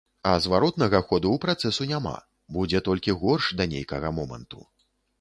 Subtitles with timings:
[0.27, 2.15] А зваротнага ходу ў працэсу няма,
[2.59, 4.69] будзе толькі горш да нейкага моманту.